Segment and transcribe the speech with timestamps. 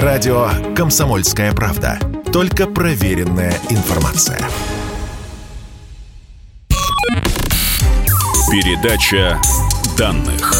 [0.00, 1.98] Радио «Комсомольская правда».
[2.32, 4.38] Только проверенная информация.
[8.50, 9.38] Передача
[9.98, 10.54] данных.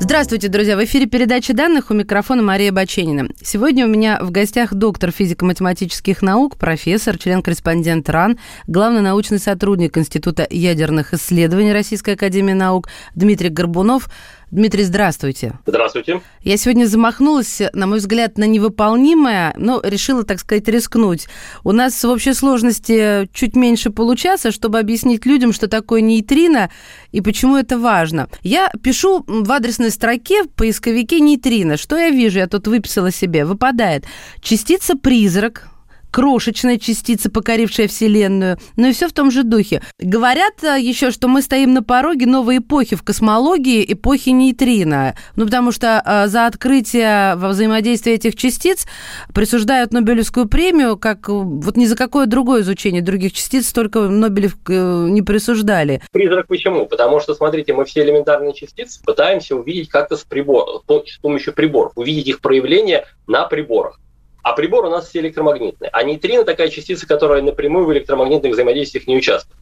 [0.00, 0.76] Здравствуйте, друзья!
[0.76, 3.28] В эфире передача данных у микрофона Мария Баченина.
[3.40, 8.36] Сегодня у меня в гостях доктор физико-математических наук, профессор, член-корреспондент РАН,
[8.66, 14.08] главный научный сотрудник Института ядерных исследований Российской Академии Наук Дмитрий Горбунов.
[14.50, 15.58] Дмитрий, здравствуйте.
[15.64, 16.22] Здравствуйте.
[16.42, 21.28] Я сегодня замахнулась, на мой взгляд, на невыполнимое, но решила, так сказать, рискнуть.
[21.62, 26.68] У нас в общей сложности чуть меньше получаса, чтобы объяснить людям, что такое нейтрино
[27.12, 28.28] и почему это важно.
[28.42, 31.76] Я пишу в адресной строке в поисковике нейтрино.
[31.76, 32.38] Что я вижу?
[32.38, 33.44] Я тут выписала себе.
[33.44, 34.04] Выпадает
[34.40, 35.68] частица-призрак,
[36.10, 38.58] крошечная частица, покорившая Вселенную.
[38.76, 39.82] Ну и все в том же духе.
[39.98, 45.14] Говорят э, еще, что мы стоим на пороге новой эпохи в космологии, эпохи нейтрино.
[45.36, 48.86] Ну, потому что э, за открытие во взаимодействии этих частиц
[49.34, 54.56] присуждают Нобелевскую премию, как э, вот ни за какое другое изучение других частиц столько Нобелев
[54.68, 56.02] не присуждали.
[56.12, 56.86] Призрак почему?
[56.86, 61.92] Потому что, смотрите, мы все элементарные частицы пытаемся увидеть как-то с прибором, с помощью приборов,
[61.96, 64.00] увидеть их проявление на приборах.
[64.42, 65.90] А прибор у нас все электромагнитные.
[65.92, 69.58] А нейтрино такая частица, которая напрямую в электромагнитных взаимодействиях не участвует.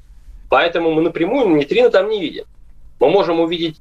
[0.48, 2.44] Поэтому мы напрямую нейтрино там не видим.
[3.00, 3.80] Мы можем увидеть,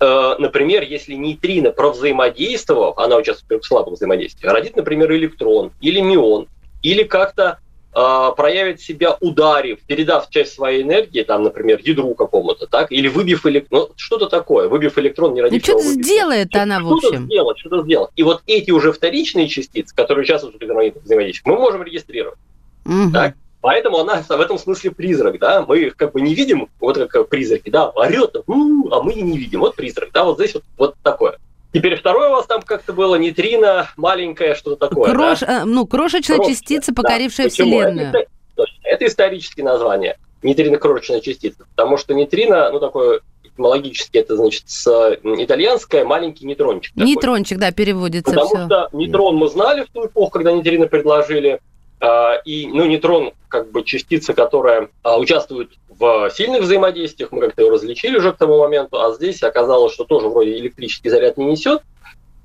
[0.00, 6.48] э, например, если нейтрино провзаимодействовав, она участвует в слабом взаимодействии, родит, например, электрон или мион,
[6.82, 7.58] или как-то
[7.92, 13.88] проявит себя ударив, передав часть своей энергии, там, например, ядру какому-то, так, или выбив электрон,
[13.88, 17.08] ну, что-то такое, выбив электрон, не родив Ну, что-то сделает она, в общем.
[17.08, 18.10] Что-то сделать, что-то сделать.
[18.16, 22.38] И вот эти уже вторичные частицы, которые участвуют в электромагнитных взаимодействиях, мы можем регистрировать.
[22.84, 23.12] Угу.
[23.12, 23.34] Так?
[23.60, 27.28] Поэтому она в этом смысле призрак, да, мы их как бы не видим, вот как
[27.28, 31.38] призраки, да, орет, а мы не видим, вот призрак, да, вот здесь вот, вот такое.
[31.72, 35.12] Теперь второе у вас там как-то было нейтрино, маленькое, что-то такое.
[35.12, 35.40] Крош...
[35.40, 35.62] Да?
[35.62, 37.50] Э, ну, крошечная Крошечная, частица, покорившая да.
[37.50, 38.08] Вселенную.
[38.08, 38.26] Это,
[38.82, 40.18] это исторические названия.
[40.42, 41.64] Нейтрино-крошечная частица.
[41.76, 46.96] Потому что нейтрино, ну, такое этимологически, это значит с итальянское маленький нейтрончик.
[46.96, 47.70] Нейтрончик, такой.
[47.70, 48.66] да, переводится Потому все.
[48.66, 51.60] что нейтрон мы знали в ту эпоху, когда нейтрино предложили.
[52.46, 55.70] И, ну, нейтрон, как бы частица, которая участвует
[56.00, 60.04] в сильных взаимодействиях, мы как-то его различили уже к тому моменту, а здесь оказалось, что
[60.04, 61.82] тоже вроде электрический заряд не несет,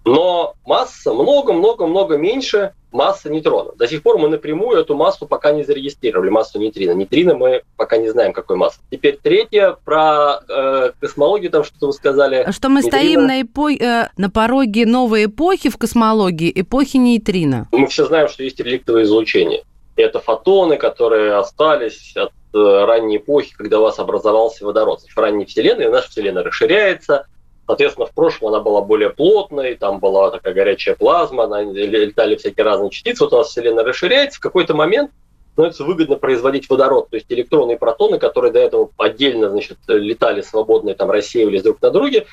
[0.04, 3.72] но масса много-много-много меньше массы нейтрона.
[3.76, 6.92] До сих пор мы напрямую эту массу пока не зарегистрировали, массу нейтрино.
[6.92, 8.80] Нейтрино мы пока не знаем, какой массы.
[8.92, 12.46] Теперь третье, про э, космологию, там что-то вы сказали.
[12.52, 12.98] Что мы нейтрино.
[12.98, 13.72] стоим на, эпо...
[13.72, 17.68] э, на пороге новой эпохи в космологии, эпохи нейтрино.
[17.72, 19.64] Мы все знаем, что есть реликтовое излучение.
[19.96, 25.02] Это фотоны, которые остались от э, ранней эпохи, когда у вас образовался водород.
[25.02, 27.28] В ранней Вселенной наша Вселенная расширяется,
[27.68, 32.64] Соответственно, в прошлом она была более плотной, там была такая горячая плазма, она, летали всякие
[32.64, 33.24] разные частицы.
[33.24, 35.12] Вот у нас Вселенная расширяется, в какой-то момент
[35.54, 40.42] становится выгодно производить водород, то есть электроны и протоны, которые до этого отдельно значит, летали
[40.42, 42.26] свободно и там рассеивались друг на друге,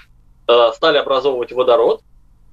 [0.74, 2.02] стали образовывать водород,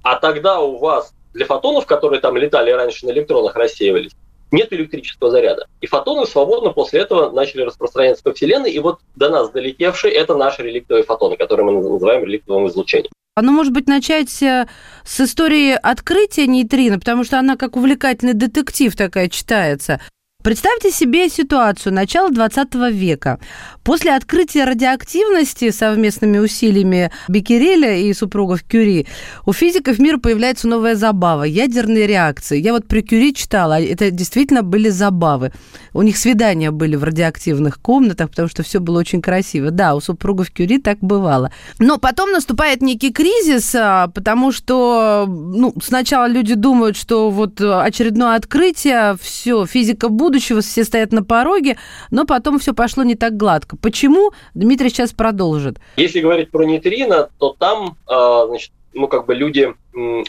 [0.02, 4.12] а тогда у вас для фотонов, которые там летали раньше на электронах, рассеивались,
[4.50, 5.66] нет электрического заряда.
[5.80, 10.36] И фотоны свободно после этого начали распространяться по Вселенной, и вот до нас долетевшие– это
[10.36, 13.10] наши реликтовые фотоны, которые мы называем реликтовым излучением.
[13.36, 14.66] Оно может быть начать э,
[15.04, 20.00] с истории открытия нейтрино, потому что она как увлекательный детектив такая читается.
[20.42, 23.38] Представьте себе ситуацию начала 20 века.
[23.84, 29.06] После открытия радиоактивности совместными усилиями Беккереля и супругов Кюри
[29.44, 32.58] у физиков мира появляется новая забава– ядерные реакции.
[32.58, 35.52] Я вот при Кюри читала, а это действительно были забавы.
[35.92, 39.70] У них свидания были в радиоактивных комнатах, потому что все было очень красиво.
[39.70, 41.52] Да, у супругов Кюри так бывало.
[41.78, 48.36] Но потом наступает некий кризис, а, потому что ну, сначала люди думают, что вот очередное
[48.36, 51.76] открытие, все, физика будет будущего, все стоят на пороге,
[52.12, 53.76] но потом все пошло не так гладко.
[53.76, 54.30] Почему?
[54.54, 55.78] Дмитрий сейчас продолжит.
[55.96, 59.74] Если говорить про нейтрино, то там, а, значит, ну, как бы люди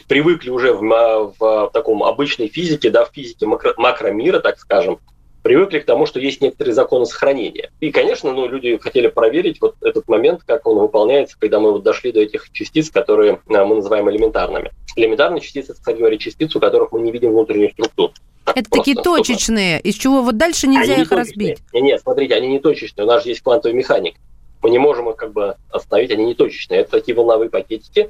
[0.08, 4.98] привыкли уже в, в, в таком обычной физике, да, в физике макро, макромира, так скажем,
[5.44, 7.70] привыкли к тому, что есть некоторые законы сохранения.
[7.80, 11.84] И, конечно, ну, люди хотели проверить вот этот момент, как он выполняется, когда мы вот
[11.84, 14.72] дошли до этих частиц, которые а, мы называем элементарными.
[14.96, 18.14] Элементарные частицы, кстати говоря, частицы, у которых мы не видим внутреннюю структуру.
[18.46, 21.60] Это такие точечные, из чего вот дальше нельзя они их разбить.
[21.74, 23.06] Нет, нет, смотрите, они не точечные.
[23.06, 24.20] У нас же есть квантовая механика.
[24.62, 26.82] Мы не можем их как бы остановить, они не точечные.
[26.82, 28.10] Это такие волновые пакетики,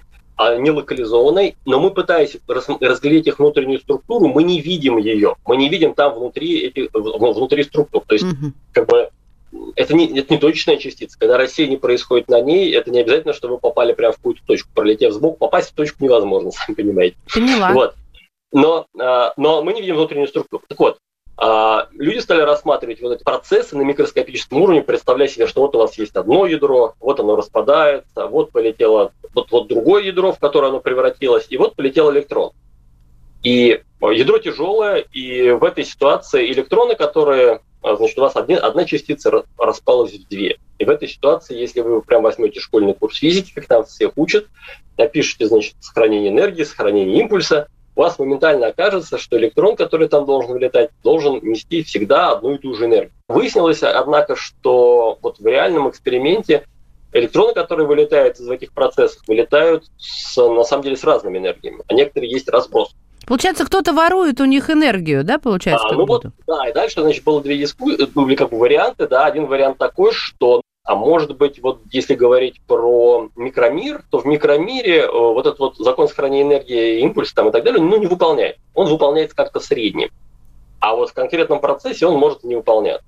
[0.58, 5.36] не локализованные, но мы пытаясь разглядеть их внутреннюю структуру, мы не видим ее.
[5.46, 8.04] Мы не видим там внутри, этих, внутри структур.
[8.06, 8.54] То есть, угу.
[8.72, 9.10] как бы
[9.76, 11.18] это не, это не точная частица.
[11.20, 14.70] Когда рассеяние происходит на ней, это не обязательно, что вы попали прямо в какую-то точку.
[14.74, 17.16] Пролетев сбоку, попасть в точку невозможно, сами понимаете.
[17.34, 17.72] Поняла.
[17.74, 17.96] Вот.
[18.52, 20.64] Но, а, но мы не видим внутреннюю структуру.
[20.68, 21.00] Так вот,
[21.38, 25.80] а, люди стали рассматривать вот эти процессы на микроскопическом уровне, представляя себе, что вот у
[25.80, 30.68] вас есть одно ядро, вот оно распадается, вот полетело вот, вот другое ядро, в которое
[30.68, 32.52] оно превратилось, и вот полетел электрон.
[33.44, 38.84] И ядро тяжелое, и в этой ситуации электроны, которые, а, значит, у вас одни, одна
[38.86, 40.60] частица распалась в две.
[40.78, 44.48] И в этой ситуации, если вы прям возьмете школьный курс физики, как там всех учат,
[44.98, 50.52] напишите, значит, сохранение энергии, сохранение импульса– у вас моментально окажется, что электрон, который там должен
[50.52, 53.14] вылетать, должен нести всегда одну и ту же энергию.
[53.28, 56.66] Выяснилось, однако, что вот в реальном эксперименте
[57.14, 61.94] электроны, которые вылетают из этих процессов, вылетают с, на самом деле с разными энергиями, а
[61.94, 62.96] некоторые есть разброс.
[63.28, 65.88] Получается, кто-то ворует у них энергию, да, получается?
[65.88, 69.26] А, ну вот, да, и дальше, значит, было две дискуссии, ну, как бы варианты, да,
[69.26, 75.02] один вариант такой, что а может быть, вот если говорить про микромир, то в микромире
[75.02, 78.58] э, вот этот вот закон сохранения энергии, импульс там и так далее, ну, не выполняет.
[78.74, 80.10] Он выполняется как-то средним.
[80.80, 83.02] А вот в конкретном процессе он может не выполнять.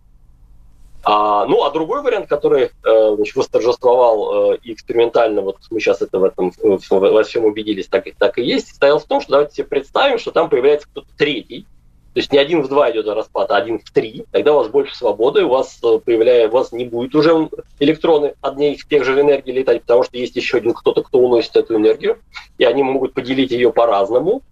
[1.04, 6.20] А, ну, а другой вариант, который э, значит, восторжествовал э, экспериментально, вот мы сейчас это
[6.20, 9.68] в этом во всем убедились, так, так и есть, стоял в том, что давайте себе
[9.68, 11.66] представим, что там появляется кто-то третий,
[12.14, 14.26] то есть не один в два идет распад, а один в три.
[14.32, 17.50] Тогда у вас больше свободы, у вас э, появляется, у вас не будет уже
[17.80, 21.56] электроны одни в тех же энергии летать, потому что есть еще один кто-то, кто уносит
[21.56, 22.20] эту энергию,
[22.60, 24.44] и они могут поделить ее по-разному.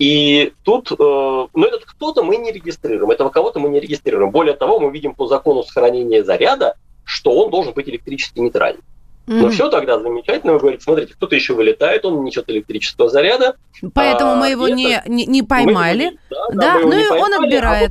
[0.00, 4.32] И тут, э, ну этот кто-то мы не регистрируем, этого кого-то мы не регистрируем.
[4.32, 6.74] Более того, мы видим по закону сохранения заряда,
[7.04, 8.82] что он должен быть электрически нейтральным.
[9.26, 9.50] Но mm-hmm.
[9.50, 10.52] все тогда замечательно.
[10.52, 13.56] Вы говорите, смотрите, кто-то еще вылетает, он несет электрического заряда.
[13.92, 16.10] Поэтому а, мы его не, не, не поймали.
[16.10, 17.90] Мы, да, да, да ну и поймали, он отбирает.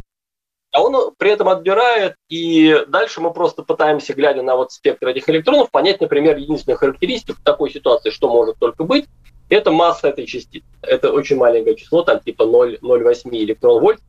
[0.71, 4.71] А, вот, а он при этом отбирает, и дальше мы просто пытаемся, глядя на вот
[4.71, 9.05] спектр этих электронов, понять, например, единственную характеристику в такой ситуации, что может только быть,
[9.49, 10.65] это масса этой частицы.
[10.81, 13.99] Это очень маленькое число, там типа 0,08 электрон вольт.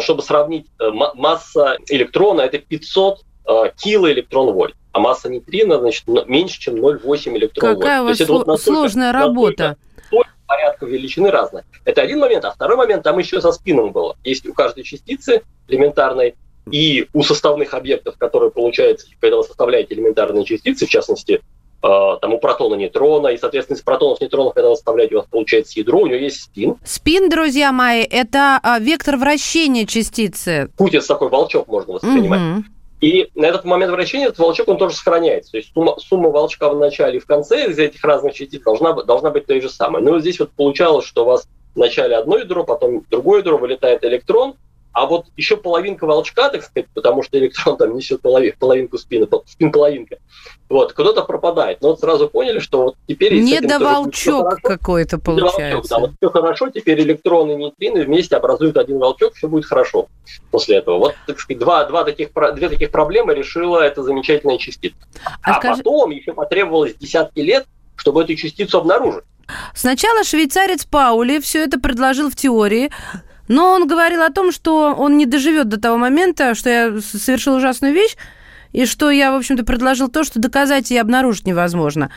[0.00, 6.60] Чтобы сравнить, э, масса электрона это 500 э, килоэлектрон вольт а масса нейтрино, значит, меньше,
[6.60, 9.76] чем 0,8 электрон Какая у вас сло- вот сложная работа.
[9.96, 11.64] Настолько, порядка величины разные.
[11.84, 12.44] Это один момент.
[12.44, 14.16] А второй момент, там еще со спином было.
[14.24, 16.34] Есть у каждой частицы элементарной
[16.70, 21.34] и у составных объектов, которые получаются, когда вы составляете элементарные частицы, в частности,
[21.82, 21.88] э,
[22.20, 25.78] там у протона нейтрона, и, соответственно, из протонов нейтронов, когда вы составляете, у вас получается
[25.78, 26.76] ядро, у него есть спин.
[26.84, 30.70] Спин, друзья мои, это а, вектор вращения частицы.
[30.78, 32.40] Это такой волчок можно воспринимать.
[32.40, 32.77] Угу.
[33.00, 35.52] И на этот момент вращения этот волчок, он тоже сохраняется.
[35.52, 38.92] То есть сумма, сумма волчка в начале и в конце из этих разных частиц должна,
[39.04, 40.02] должна быть той же самой.
[40.02, 43.56] Но вот здесь вот получалось, что у вас в начале одно ядро, потом другое ядро,
[43.56, 44.54] вылетает электрон,
[44.92, 49.28] а вот еще половинка волчка, так сказать, потому что электрон там несет половин, половинку спины,
[49.46, 50.18] спин-половинка,
[50.68, 51.80] вот, куда-то пропадает.
[51.80, 53.40] Но вот сразу поняли, что вот теперь...
[53.40, 55.60] Не до волчок какой-то получается.
[55.60, 59.66] Волчок, да, вот все хорошо, теперь электроны и нейтрины вместе образуют один волчок, все будет
[59.66, 60.08] хорошо
[60.50, 60.98] после этого.
[60.98, 64.96] Вот, так сказать, два, два таких, две таких проблемы решила эта замечательная частица.
[65.42, 65.82] А, а скажи...
[65.82, 69.24] потом еще потребовалось десятки лет, чтобы эту частицу обнаружить.
[69.74, 72.90] Сначала швейцарец Паули все это предложил в теории,
[73.48, 77.56] но он говорил о том, что он не доживет до того момента, что я совершил
[77.56, 78.16] ужасную вещь,
[78.72, 82.10] и что я, в общем-то, предложил то, что доказать и обнаружить невозможно.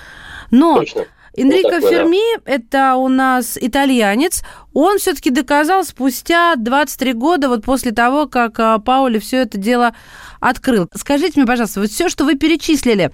[0.51, 1.05] Но Точно.
[1.35, 2.51] Энрико вот Ферми, да.
[2.51, 4.43] это у нас итальянец,
[4.73, 9.95] он все-таки доказал спустя 23 года, вот после того, как а, Паули все это дело
[10.41, 10.89] открыл.
[10.93, 13.11] Скажите мне, пожалуйста, вот все, что вы перечислили,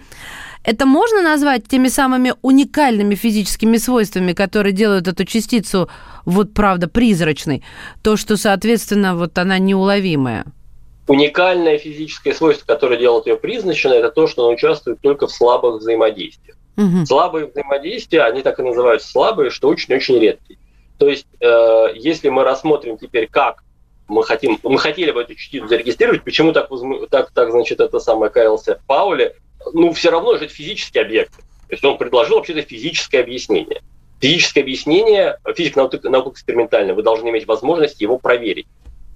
[0.63, 5.89] это можно назвать теми самыми уникальными физическими свойствами, которые делают эту частицу,
[6.25, 7.63] вот правда, призрачной?
[8.03, 10.45] То, что, соответственно, вот она неуловимая.
[11.07, 15.79] Уникальное физическое свойство, которое делает ее призрачной, это то, что она участвует только в слабых
[15.79, 16.57] взаимодействиях.
[16.75, 17.05] Угу.
[17.05, 20.59] Слабые взаимодействия, они так и называются слабые, что очень-очень редкие.
[20.97, 23.63] То есть, э, если мы рассмотрим теперь, как
[24.07, 26.69] мы хотим, мы хотели бы эту частицу зарегистрировать, почему так,
[27.09, 29.35] так, так значит, это самое каялся Паули,
[29.73, 31.35] ну, все равно же это физический объект.
[31.35, 33.81] То есть он предложил вообще-то физическое объяснение.
[34.19, 38.67] Физическое объяснение, физика наука, экспериментальная, вы должны иметь возможность его проверить.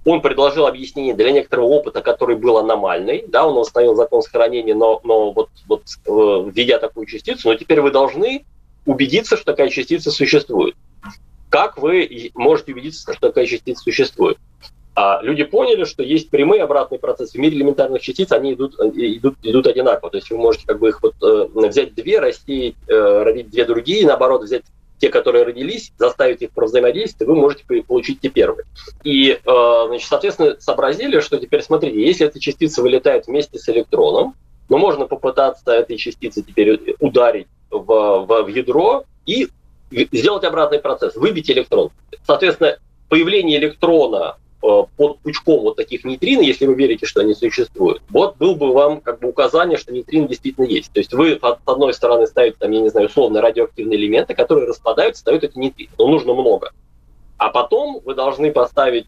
[0.04, 5.00] Он предложил объяснение для некоторого опыта, который был аномальный, да, он установил закон сохранения, но,
[5.04, 8.44] но вот, вот э, введя такую частицу, но теперь вы должны
[8.84, 10.74] убедиться, что такая частица существует.
[11.50, 14.38] Как вы можете убедиться, что такая частица существует?
[14.94, 17.38] А люди поняли, что есть прямые обратные процессы.
[17.38, 20.10] В мире элементарных частиц они идут, идут, идут одинаково.
[20.10, 23.64] То есть вы можете как бы их вот, э, взять две, расти, э, родить две
[23.64, 24.64] другие, наоборот, взять
[24.98, 28.66] те, которые родились, заставить их взаимодействовать, вы можете получить те первые.
[29.02, 34.34] И, э, значит, соответственно, сообразили, что теперь, смотрите, если эта частица вылетает вместе с электроном,
[34.68, 39.48] но можно попытаться этой частицы теперь ударить в, в, в ядро и
[39.90, 41.90] сделать обратный процесс, выбить электрон.
[42.26, 42.76] Соответственно,
[43.08, 48.54] появление электрона под пучком вот таких нейтрин, если вы верите, что они существуют, вот был
[48.54, 50.92] бы вам как бы указание, что нейтрин действительно есть.
[50.92, 54.68] То есть вы, с одной стороны, ставите там, я не знаю, условно радиоактивные элементы, которые
[54.68, 55.90] распадаются, дают эти нейтрины.
[55.98, 56.72] Но нужно много.
[57.38, 59.06] А потом вы должны поставить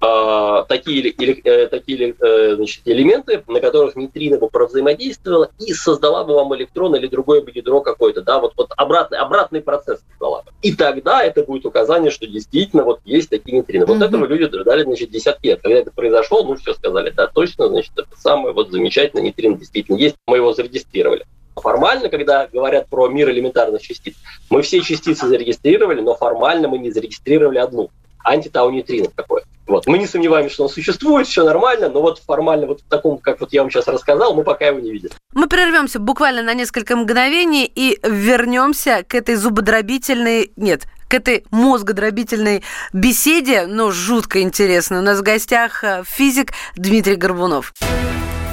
[0.00, 6.24] э, такие, или, э, такие э, значит, элементы, на которых нейтрино бы провзаимодействовало и создала
[6.24, 10.42] бы вам электрон или другое бы ядро какое-то, да, вот, вот обратный, обратный процесс создала
[10.42, 10.50] бы.
[10.62, 13.86] И тогда это будет указание, что действительно вот есть такие нейтрины.
[13.86, 14.06] Вот mm-hmm.
[14.06, 15.60] этого люди дали, значит, десятки лет.
[15.62, 19.96] Когда это произошло, ну, все сказали, да, точно, значит, это самое вот замечательное нейтрин действительно
[19.96, 21.26] есть, мы его зарегистрировали.
[21.56, 24.14] Формально, когда говорят про мир элементарных частиц,
[24.48, 27.90] мы все частицы зарегистрировали, но формально мы не зарегистрировали одну
[28.24, 29.42] антитау-нейтринов такое.
[29.66, 29.86] Вот.
[29.86, 33.40] Мы не сомневаемся, что он существует, все нормально, но вот формально вот в таком, как
[33.40, 35.10] вот я вам сейчас рассказал, мы пока его не видим.
[35.32, 42.64] Мы прервемся буквально на несколько мгновений и вернемся к этой зубодробительной, нет, к этой мозгодробительной
[42.92, 44.98] беседе, но жутко интересно.
[44.98, 47.72] У нас в гостях э, физик Дмитрий Горбунов.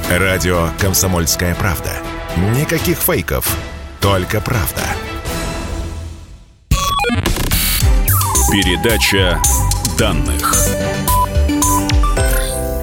[0.10, 1.92] Радио «Комсомольская правда».
[2.56, 3.58] Никаких фейков,
[4.00, 4.84] только правда.
[8.50, 9.42] Передача
[10.00, 10.54] данных.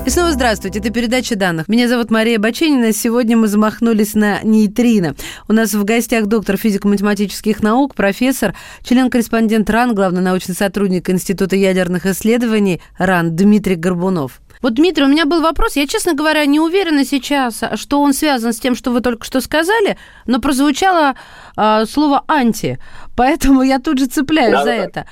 [0.04, 1.68] И снова здравствуйте, это передача данных.
[1.68, 2.92] Меня зовут Мария Баченина.
[2.92, 5.16] Сегодня мы замахнулись на нейтрино.
[5.48, 12.04] У нас в гостях доктор физико-математических наук, профессор, член-корреспондент РАН, главный научный сотрудник Института ядерных
[12.04, 14.42] исследований РАН Дмитрий Горбунов.
[14.64, 15.76] Вот, Дмитрий, у меня был вопрос.
[15.76, 19.42] Я, честно говоря, не уверена сейчас, что он связан с тем, что вы только что
[19.42, 21.16] сказали, но прозвучало
[21.54, 22.78] э, слово «анти»,
[23.14, 24.74] поэтому я тут же цепляюсь да, за да.
[24.74, 25.06] это.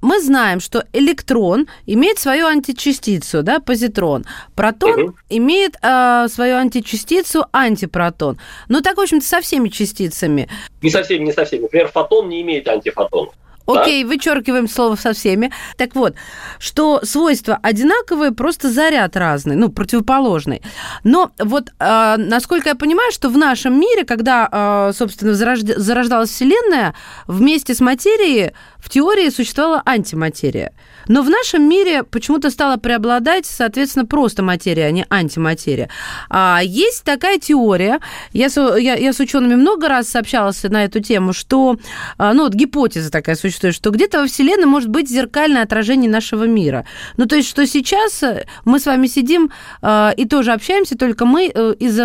[0.00, 4.24] Мы знаем, что электрон имеет свою античастицу, да, позитрон.
[4.54, 5.14] Протон угу.
[5.28, 8.38] имеет э, свою античастицу антипротон.
[8.70, 10.48] Ну, так, в общем-то, со всеми частицами.
[10.80, 11.64] Не со всеми, не со всеми.
[11.64, 13.32] Например, фотон не имеет антифотона.
[13.66, 14.08] Окей, да?
[14.08, 15.50] вычеркиваем слово со всеми.
[15.76, 16.14] Так вот,
[16.58, 20.62] что свойства одинаковые, просто заряд разный, ну, противоположный.
[21.02, 25.66] Но вот, э, насколько я понимаю, что в нашем мире, когда, э, собственно, зарожд...
[25.76, 26.94] зарождалась Вселенная,
[27.26, 30.72] вместе с материей в теории существовала антиматерия.
[31.08, 35.90] Но в нашем мире почему-то стала преобладать, соответственно, просто материя, а не антиматерия.
[36.28, 38.00] А есть такая теория,
[38.32, 41.76] я с, я, я с учеными много раз общалась на эту тему, что,
[42.18, 46.44] а, ну, вот гипотеза такая существует, что где-то во Вселенной может быть зеркальное отражение нашего
[46.44, 46.86] мира.
[47.16, 48.22] Ну, то есть, что сейчас
[48.64, 49.50] мы с вами сидим
[49.82, 51.98] э, и тоже общаемся, только мы э, из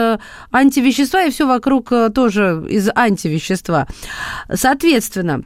[0.51, 3.87] антивещества, и все вокруг э, тоже из антивещества.
[4.53, 5.43] Соответственно,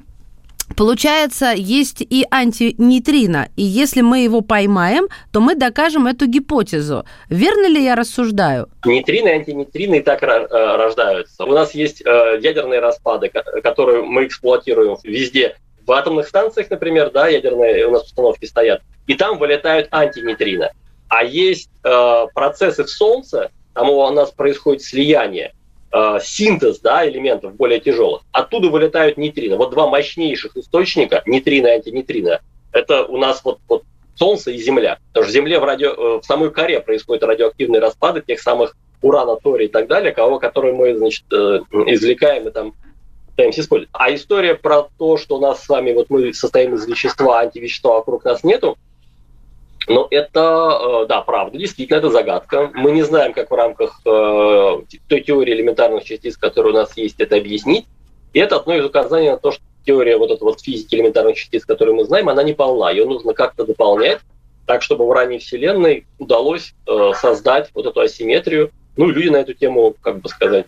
[0.75, 7.05] Получается, есть и антинейтрино, и если мы его поймаем, то мы докажем эту гипотезу.
[7.29, 8.69] Верно ли я рассуждаю?
[8.85, 11.43] Нейтрины и антинейтрины и так э, рождаются.
[11.43, 15.57] У нас есть э, ядерные распады, которые мы эксплуатируем везде.
[15.85, 20.71] В атомных станциях, например, да, ядерные у нас установки стоят, и там вылетают антинейтрино.
[21.09, 25.53] А есть э, процессы в Солнце, там у нас происходит слияние–
[25.93, 29.57] э, синтез да, элементов более тяжелых, оттуда вылетают нейтрино.
[29.57, 33.83] Вот два мощнейших источника, нейтрино и антинейтрино, это у нас вот, вот
[34.15, 34.99] Солнце и Земля.
[35.09, 39.35] Потому что Земле в, радио, э, в самой коре происходят радиоактивные распады тех самых урана,
[39.35, 42.73] тория и так далее, кого, которые мы значит, э, извлекаем и там
[43.31, 43.89] пытаемся использовать.
[43.93, 47.95] А история про то, что у нас с вами, вот мы состоим из вещества, антивещества
[47.95, 48.77] вокруг нас нету,
[49.87, 52.71] но это, э, да, правда, действительно, это загадка.
[52.73, 57.19] Мы не знаем, как в рамках э, той теории элементарных частиц, которая у нас есть,
[57.19, 57.85] это объяснить.
[58.33, 61.65] И это одно из указаний на то, что теория вот этой вот физики элементарных частиц,
[61.65, 62.91] которую мы знаем, она не полна.
[62.91, 64.19] Ее нужно как-то дополнять,
[64.65, 68.71] так, чтобы в ранней Вселенной удалось э, создать вот эту асимметрию.
[68.95, 70.67] Ну, люди на эту тему, как бы сказать,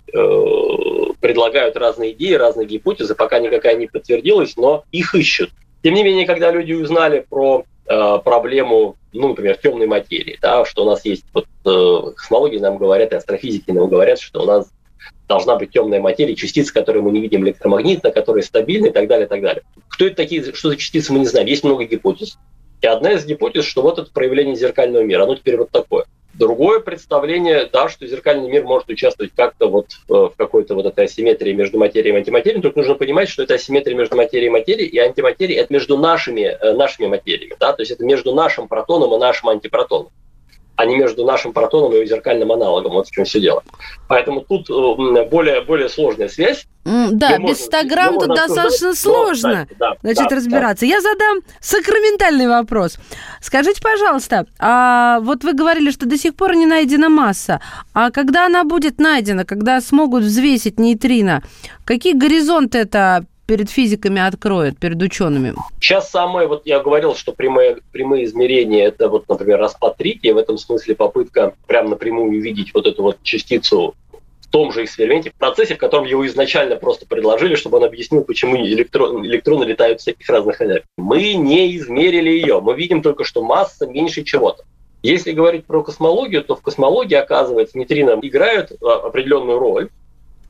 [1.21, 5.51] предлагают разные идеи, разные гипотезы, пока никакая не подтвердилась, но их ищут.
[5.83, 10.85] Тем не менее, когда люди узнали про проблему, ну, например, темной материи, да, что у
[10.85, 14.71] нас есть, вот э, космологии нам говорят, и астрофизики нам говорят, что у нас
[15.27, 19.25] должна быть темная материя, частицы, которые мы не видим электромагнитно, которые стабильны и так далее,
[19.25, 19.63] и так далее.
[19.89, 21.47] Кто это такие, что за частицы, мы не знаем.
[21.47, 22.37] Есть много гипотез.
[22.81, 26.05] И одна из гипотез, что вот это проявление зеркального мира, оно теперь вот такое.
[26.37, 31.05] Другое представление, да, что зеркальный мир может участвовать как-то вот э, в какой-то вот этой
[31.05, 32.61] асимметрии между материей и антиматерией.
[32.61, 36.41] Тут нужно понимать, что это асимметрия между материей и материей, и антиматерией– это между нашими,
[36.41, 37.55] э, нашими материями.
[37.57, 37.71] Да?
[37.71, 40.11] То есть это между нашим протоном и нашим антипротоном.
[40.75, 42.93] А не между нашим протоном и его зеркальным аналогом.
[42.93, 43.63] Вот в чем все дело.
[44.07, 46.65] Поэтому тут э, более, более сложная связь.
[46.83, 50.85] Да, без 100 грамм тут достаточно сложно но, да, значит, да, разбираться.
[50.85, 50.91] Да.
[50.91, 52.97] Я задам сакраментальный вопрос.
[53.41, 57.59] Скажите, пожалуйста, а вот вы говорили, что до сих пор не найдена масса.
[57.93, 61.41] А когда она будет найдена, когда смогут взвесить нейтрино,
[61.85, 65.53] какие горизонты это перед физиками откроет, перед учеными?
[65.79, 70.37] Сейчас самое, вот я говорил, что прямые, прямые измерения, это вот, например, распад Рики, в
[70.37, 73.95] этом смысле попытка прям напрямую увидеть вот эту вот частицу
[74.41, 78.23] в том же эксперименте, в процессе, в котором его изначально просто предложили, чтобы он объяснил,
[78.23, 80.85] почему электрон, электроны летают в всяких разных энергий.
[80.97, 84.63] Мы не измерили ее, мы видим только, что масса меньше чего-то.
[85.03, 89.89] Если говорить про космологию, то в космологии, оказывается, нейтрино играют а, определенную роль,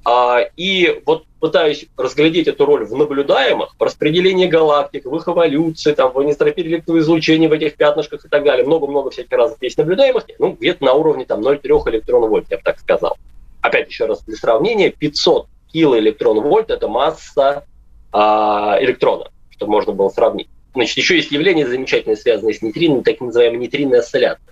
[0.06, 5.94] а, и вот пытаюсь разглядеть эту роль в наблюдаемых, в распределении галактик, в их эволюции,
[5.94, 8.66] там, в анистропии электроизлучения в этих пятнышках и так далее.
[8.66, 10.26] Много-много всяких разных есть наблюдаемых.
[10.40, 13.16] Ну, где-то на уровне там 0,3 электронвольт, я бы так сказал.
[13.62, 17.64] Опять еще раз для сравнения, 500 килоэлектронвольт– это масса
[18.12, 20.48] а, электрона, чтобы можно было сравнить.
[20.74, 24.52] Значит, еще есть явление замечательное, связанное с нейтрином, так называемая нейтринная осцилляция.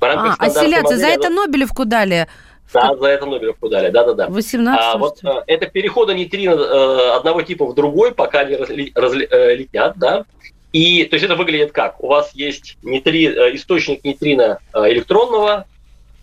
[0.00, 2.28] А, осцилляция, за это Нобелевку дали–
[2.72, 4.28] да, за это Нобелевку дали, да-да-да.
[4.28, 8.92] 18 а, вот, э, Это переходы нейтрино э, одного типа в другой, пока они разли,
[8.94, 10.24] разли, э, летят, да.
[10.72, 12.02] И, то есть это выглядит как?
[12.02, 15.66] У вас есть нейтри, источник нейтрино э, электронного,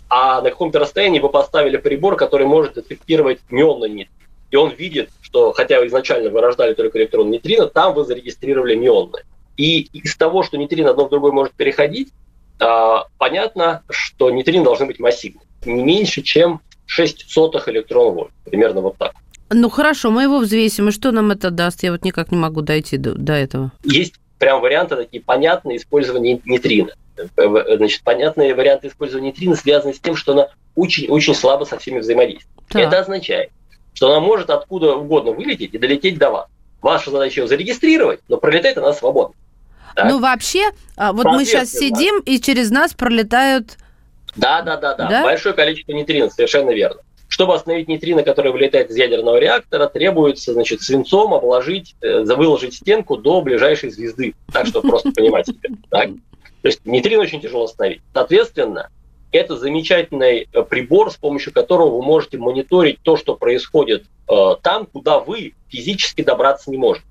[0.07, 4.13] а на каком-то расстоянии вы поставили прибор, который может детектировать мионный нейтрин.
[4.51, 9.23] И он видит, что хотя изначально вы рождали только электрон нейтрино, там вы зарегистрировали мионный.
[9.57, 12.09] И из того, что нейтрино одно в другое может переходить,
[12.59, 18.31] э, понятно, что нейтрино должны быть массивны не меньше, чем 6 сотых электрон-вольт.
[18.45, 19.13] Примерно вот так.
[19.50, 21.84] Ну хорошо, мы его взвесим, и что нам это даст?
[21.84, 23.72] Я вот никак не могу дойти до, до этого.
[23.84, 26.91] Есть прям варианты такие понятные использования нейтрино.
[27.36, 32.67] Значит, понятные варианты использования нейтрино связаны с тем, что она очень-очень слабо со всеми взаимодействует.
[32.69, 32.81] Так.
[32.81, 33.51] Это означает,
[33.93, 36.48] что она может откуда угодно вылететь и долететь до вас.
[36.81, 39.36] Ваша задача ее зарегистрировать, но пролетает она свободно.
[39.95, 40.10] Так?
[40.10, 43.77] Ну, вообще, а, вот мы сейчас сидим, и через нас пролетают
[44.36, 45.24] да, да, да, да.
[45.24, 47.01] Большое количество нейтринов, совершенно верно.
[47.27, 53.18] Чтобы остановить нейтрино, которое вылетает из ядерного реактора, требуется, значит, свинцом обложить, э, выложить стенку
[53.18, 54.36] до ближайшей звезды.
[54.54, 55.70] Так что просто понимать себе.
[55.89, 56.10] Так?
[56.62, 58.02] То есть нейтрино очень тяжело остановить.
[58.13, 58.89] Соответственно,
[59.32, 64.86] это замечательный э, прибор, с помощью которого вы можете мониторить то, что происходит э, там,
[64.86, 67.06] куда вы физически добраться не можете.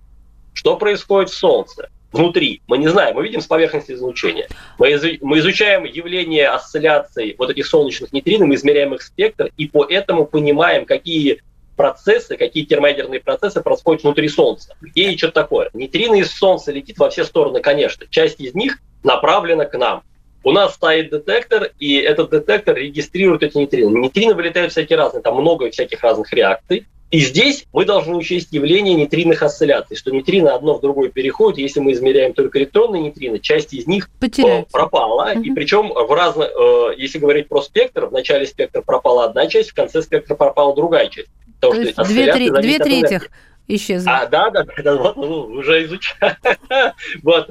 [0.54, 1.90] Что происходит в Солнце?
[2.14, 2.62] Внутри.
[2.66, 4.48] Мы не знаем, мы видим с поверхности излучения.
[4.78, 9.66] Мы, изу- мы изучаем явление осцилляций вот этих солнечных нейтрино, мы измеряем их спектр, и
[9.66, 11.42] по этому понимаем, какие
[11.76, 14.76] процессы, какие термоядерные процессы происходят внутри Солнца.
[14.94, 15.70] И что такое?
[15.74, 18.06] Нейтрино из Солнца летит во все стороны, конечно.
[18.08, 20.02] Часть из них направлена к нам.
[20.44, 23.96] У нас стоит детектор, и этот детектор регистрирует эти нейтрино.
[23.98, 26.86] Нейтрино вылетают всякие разные, там много всяких разных реакций.
[27.14, 31.58] И здесь мы должны учесть явление нейтринных осцилляций, что нейтрино одно в другое переходит.
[31.58, 34.72] Если мы измеряем только электронные нейтрино, часть из них э, Потеряется.
[34.72, 35.30] пропала.
[35.30, 35.42] Угу.
[35.42, 39.70] И причем в разных, э, если говорить про спектр, в начале спектра пропала одна часть,
[39.70, 41.28] в конце спектра пропала другая часть.
[41.60, 43.30] Потому То есть две, три, две третьих
[43.68, 44.10] исчезли.
[44.10, 46.36] А, да, да, да, вот, ну, уже изучаю.
[47.22, 47.48] вот.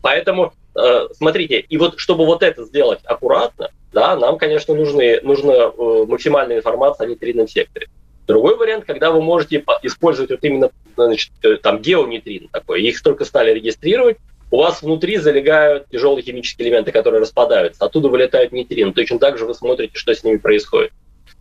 [0.00, 5.72] Поэтому, э, смотрите, и вот чтобы вот это сделать аккуратно, да, нам, конечно, нужны, нужна
[6.06, 7.88] максимальная информация о нейтринном секторе.
[8.26, 13.24] Другой вариант, когда вы можете использовать вот именно значит, э, там геонейтрин такой, их только
[13.24, 14.16] стали регистрировать,
[14.50, 18.92] у вас внутри залегают тяжелые химические элементы, которые распадаются, оттуда вылетают нейтрины.
[18.92, 20.92] Точно так же вы смотрите, что с ними происходит.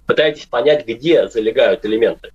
[0.07, 2.31] Пытаетесь понять, где залегают элементы.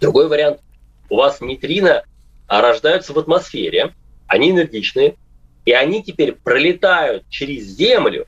[0.00, 0.60] Другой вариант.
[1.08, 2.04] У вас нейтрино
[2.48, 3.94] рождаются в атмосфере,
[4.26, 5.14] они энергичные,
[5.64, 8.26] и они теперь пролетают через Землю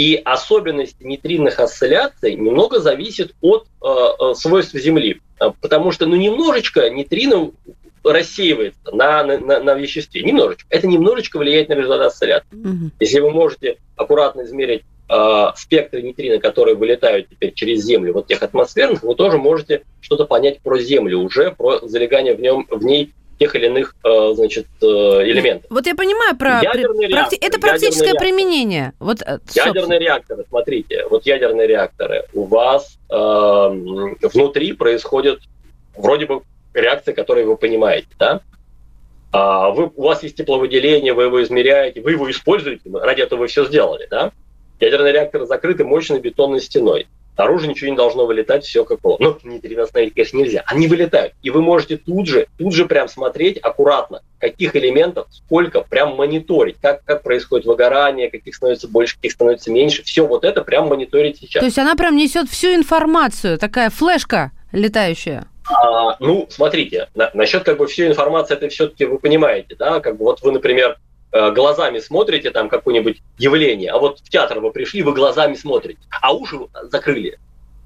[0.00, 5.20] и особенность нейтринных осцилляций немного зависит от э, э свойств Земли.
[5.38, 7.50] Э, потому что ну, немножечко нейтрино
[8.02, 10.22] рассеивается на, на, на веществе.
[10.22, 10.66] Немножечко.
[10.70, 12.56] Это немножечко влияет на результат осцилляции.
[12.56, 12.90] Угу.
[12.98, 18.42] Если вы можете аккуратно измерить э, спектры нейтрино, которые вылетают теперь через Землю, вот тех
[18.42, 23.12] атмосферных, вы тоже можете что-то понять про Землю уже, про залегание в, нем, в ней
[23.40, 25.70] тех или иных э, значит, э, элементов.
[25.70, 26.60] Вот я понимаю про...
[26.60, 28.92] Ядерный реактор, это практическое применение.
[29.00, 32.26] Вот, э, ядерные реакторы, смотрите, вот ядерные реакторы.
[32.34, 35.40] У вас э, внутри происходят
[35.96, 36.42] вроде бы
[36.74, 38.42] реакции, которые вы понимаете, да?
[39.32, 43.46] А вы, у вас есть тепловыделение, вы его измеряете, вы его используете, ради этого вы
[43.46, 44.32] все сделали, да?
[44.80, 47.06] Ядерные реакторы закрыты мощной бетонной стеной.
[47.40, 49.16] Наружу ничего не должно вылетать, все как было.
[49.18, 50.62] Ну, нейтрино остановить, конечно, нельзя.
[50.66, 51.32] Они вылетают.
[51.42, 56.76] И вы можете тут же, тут же прям смотреть аккуратно, каких элементов, сколько, прям мониторить,
[56.82, 60.02] как, как происходит выгорание, каких становится больше, каких становится меньше.
[60.02, 61.60] Все вот это прям мониторить сейчас.
[61.60, 65.46] То есть она прям несет всю информацию, такая флешка летающая.
[65.66, 70.18] А, ну, смотрите, на, насчет как бы всей информации, это все-таки вы понимаете, да, как
[70.18, 70.98] бы вот вы, например,
[71.32, 76.32] глазами смотрите там какое-нибудь явление, а вот в театр вы пришли, вы глазами смотрите, а
[76.32, 76.58] уши
[76.90, 77.38] закрыли.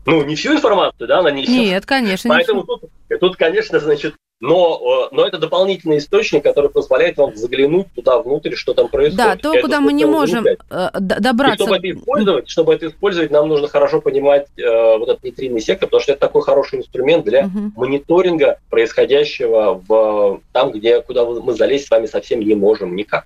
[0.07, 1.51] Ну, не всю информацию, да, она несет.
[1.51, 2.29] Нет, конечно.
[2.29, 2.83] Поэтому тут,
[3.21, 8.55] тут, конечно, значит, но, э, но это дополнительный источник, который позволяет вам заглянуть туда внутрь,
[8.55, 9.17] что там происходит.
[9.17, 11.65] Да, то, это куда мы не можем э, добраться.
[11.65, 15.61] И чтобы это использовать, чтобы это использовать, нам нужно хорошо понимать э, вот этот нейтринный
[15.61, 17.73] сектор, потому что это такой хороший инструмент для угу.
[17.77, 23.25] мониторинга происходящего в там, где куда мы залезть с вами совсем не можем никак.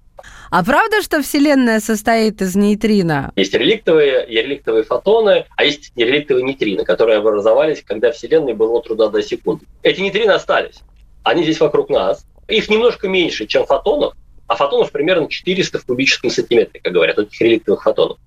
[0.50, 3.32] А правда, что Вселенная состоит из нейтрино?
[3.36, 9.22] Есть реликтовые, реликтовые фотоны, а есть реликтовые нейтрино, которые образовались, когда Вселенной было труда до
[9.22, 9.66] секунды.
[9.82, 10.82] Эти нейтрино остались
[11.28, 12.26] они здесь вокруг нас.
[12.48, 14.14] Их немножко меньше, чем фотонов,
[14.46, 18.18] а фотонов примерно 400 в кубическом сантиметре, как говорят, этих реликтовых фотонов.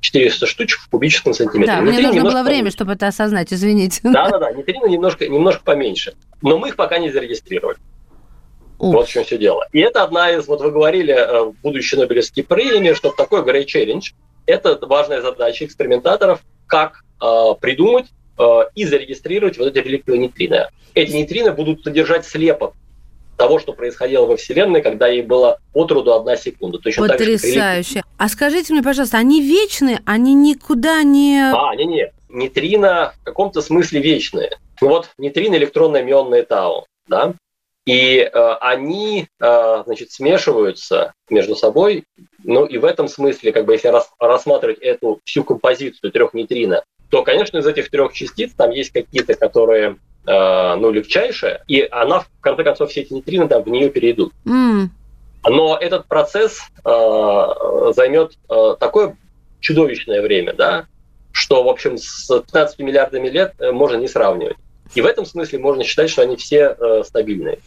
[0.00, 1.74] 400 штучек в кубическом сантиметре.
[1.74, 4.00] Да, мне нужно было время, чтобы это осознать, извините.
[4.02, 6.14] Да-да-да, нейтрино немножко, немножко поменьше.
[6.40, 7.78] Но мы их пока не зарегистрировали.
[8.78, 8.94] Уф.
[8.94, 9.66] Вот в чем все дело.
[9.72, 14.02] И это одна из, вот вы говорили, э, будущей Нобелевской премии, что такое Great Challenge.
[14.46, 17.26] Это важная задача экспериментаторов, как э,
[17.60, 18.06] придумать
[18.38, 22.74] э, и зарегистрировать вот эти реликтовые нейтрино эти нейтрино будут содержать слепок
[23.36, 26.78] того, что происходило во Вселенной, когда ей было от роду одна секунда.
[26.78, 27.94] Точно Потрясающе.
[27.94, 31.40] Так же, а скажите мне, пожалуйста, они вечные, они никуда не...
[31.40, 34.58] А, не-не, нейтрино в каком-то смысле вечные.
[34.80, 37.34] Ну вот нейтрино электронно-мионные тау, да,
[37.88, 42.04] и э, они, э, значит, смешиваются между собой,
[42.44, 46.84] ну и в этом смысле, как бы, если рас, рассматривать эту всю композицию трех нейтрино,
[47.10, 49.96] то, конечно, из этих трех частиц там есть какие-то, которые
[50.28, 54.34] Э, ну, легчайшая, и она, в конце концов, все эти нейтрино там в нее перейдут.
[54.44, 54.88] Mm.
[55.48, 59.16] Но этот процесс э, займет э, такое
[59.60, 60.84] чудовищное время, да,
[61.32, 64.58] что, в общем, с 15 миллиардами лет э, можно не сравнивать.
[64.94, 67.58] И в этом смысле можно считать, что они все э, стабильные.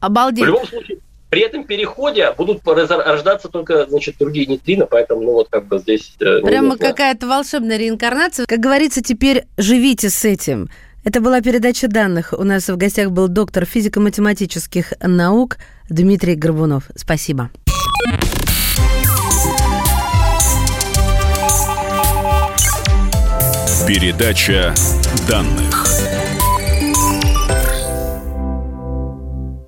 [0.00, 0.44] Обалдеть.
[0.44, 0.98] В любом случае,
[1.30, 6.14] при этом переходе будут рождаться только, значит, другие нейтрино, поэтому, ну, вот как бы здесь...
[6.20, 8.46] Э, Прямо какая-то волшебная реинкарнация.
[8.46, 10.68] Как говорится, теперь живите с этим.
[11.04, 12.34] Это была передача данных.
[12.36, 16.84] У нас в гостях был доктор физико-математических наук Дмитрий Горбунов.
[16.96, 17.50] Спасибо.
[23.86, 24.74] Передача
[25.26, 25.87] данных.